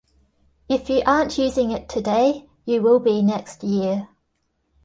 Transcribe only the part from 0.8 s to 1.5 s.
you aren't